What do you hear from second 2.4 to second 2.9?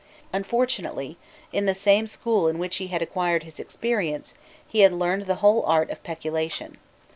in which he